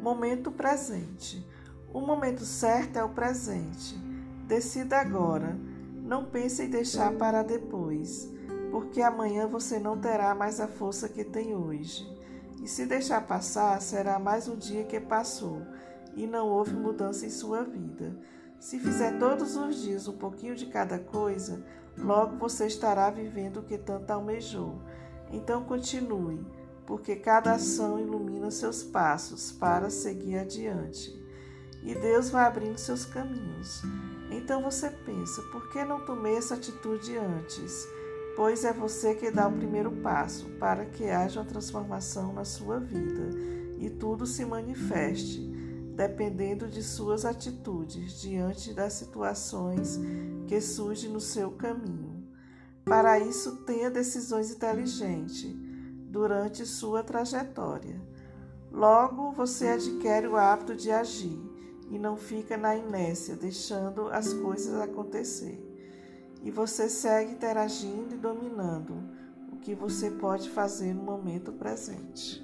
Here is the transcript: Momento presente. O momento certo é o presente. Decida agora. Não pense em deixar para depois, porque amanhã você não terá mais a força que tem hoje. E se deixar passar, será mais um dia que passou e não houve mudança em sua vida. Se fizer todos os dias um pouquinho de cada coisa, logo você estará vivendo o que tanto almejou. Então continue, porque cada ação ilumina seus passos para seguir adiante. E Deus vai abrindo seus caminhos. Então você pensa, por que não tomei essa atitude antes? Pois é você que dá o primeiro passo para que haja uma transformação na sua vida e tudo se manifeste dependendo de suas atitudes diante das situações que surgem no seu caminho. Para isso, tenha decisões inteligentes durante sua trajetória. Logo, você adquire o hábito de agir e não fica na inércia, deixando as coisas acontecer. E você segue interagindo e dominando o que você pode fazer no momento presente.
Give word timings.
Momento 0.00 0.50
presente. 0.50 1.46
O 1.92 2.00
momento 2.00 2.42
certo 2.44 2.96
é 2.96 3.04
o 3.04 3.10
presente. 3.10 3.94
Decida 4.46 4.98
agora. 4.98 5.58
Não 6.02 6.24
pense 6.24 6.62
em 6.62 6.70
deixar 6.70 7.12
para 7.12 7.42
depois, 7.42 8.28
porque 8.70 9.02
amanhã 9.02 9.46
você 9.46 9.78
não 9.78 10.00
terá 10.00 10.34
mais 10.34 10.58
a 10.58 10.66
força 10.66 11.08
que 11.08 11.22
tem 11.22 11.54
hoje. 11.54 12.08
E 12.62 12.66
se 12.66 12.86
deixar 12.86 13.26
passar, 13.26 13.80
será 13.82 14.18
mais 14.18 14.48
um 14.48 14.56
dia 14.56 14.84
que 14.84 14.98
passou 14.98 15.62
e 16.16 16.26
não 16.26 16.48
houve 16.48 16.74
mudança 16.74 17.26
em 17.26 17.30
sua 17.30 17.62
vida. 17.62 18.16
Se 18.58 18.78
fizer 18.78 19.18
todos 19.18 19.54
os 19.56 19.82
dias 19.82 20.08
um 20.08 20.16
pouquinho 20.16 20.54
de 20.54 20.66
cada 20.66 20.98
coisa, 20.98 21.62
logo 21.96 22.36
você 22.36 22.66
estará 22.66 23.10
vivendo 23.10 23.58
o 23.58 23.62
que 23.62 23.76
tanto 23.76 24.10
almejou. 24.10 24.80
Então 25.30 25.64
continue, 25.64 26.44
porque 26.86 27.16
cada 27.16 27.52
ação 27.52 27.98
ilumina 27.98 28.29
seus 28.50 28.82
passos 28.82 29.52
para 29.52 29.90
seguir 29.90 30.38
adiante. 30.38 31.18
E 31.82 31.94
Deus 31.94 32.30
vai 32.30 32.44
abrindo 32.44 32.78
seus 32.78 33.04
caminhos. 33.04 33.82
Então 34.30 34.62
você 34.62 34.90
pensa, 34.90 35.42
por 35.50 35.70
que 35.70 35.84
não 35.84 36.00
tomei 36.00 36.36
essa 36.36 36.54
atitude 36.54 37.16
antes? 37.16 37.86
Pois 38.36 38.64
é 38.64 38.72
você 38.72 39.14
que 39.14 39.30
dá 39.30 39.48
o 39.48 39.52
primeiro 39.52 39.90
passo 39.90 40.46
para 40.58 40.84
que 40.86 41.04
haja 41.04 41.40
uma 41.40 41.46
transformação 41.46 42.32
na 42.32 42.44
sua 42.44 42.78
vida 42.78 43.30
e 43.78 43.90
tudo 43.90 44.26
se 44.26 44.44
manifeste 44.44 45.50
dependendo 46.00 46.66
de 46.66 46.82
suas 46.82 47.26
atitudes 47.26 48.22
diante 48.22 48.72
das 48.72 48.94
situações 48.94 50.00
que 50.46 50.58
surgem 50.58 51.10
no 51.10 51.20
seu 51.20 51.50
caminho. 51.50 52.26
Para 52.86 53.18
isso, 53.18 53.56
tenha 53.66 53.90
decisões 53.90 54.50
inteligentes 54.50 55.54
durante 56.08 56.64
sua 56.64 57.02
trajetória. 57.02 58.00
Logo, 58.72 59.32
você 59.32 59.68
adquire 59.68 60.26
o 60.26 60.36
hábito 60.36 60.74
de 60.74 60.90
agir 60.90 61.38
e 61.90 61.98
não 61.98 62.16
fica 62.16 62.56
na 62.56 62.76
inércia, 62.76 63.34
deixando 63.34 64.08
as 64.08 64.32
coisas 64.32 64.80
acontecer. 64.80 65.58
E 66.42 66.50
você 66.50 66.88
segue 66.88 67.32
interagindo 67.32 68.14
e 68.14 68.18
dominando 68.18 68.94
o 69.52 69.56
que 69.56 69.74
você 69.74 70.10
pode 70.10 70.48
fazer 70.48 70.94
no 70.94 71.02
momento 71.02 71.52
presente. 71.52 72.42